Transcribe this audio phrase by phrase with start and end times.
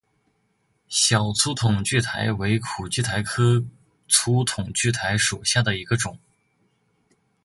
[0.87, 3.63] 小粗筒苣苔为苦苣苔科
[4.07, 6.17] 粗筒苣苔属下的一个种。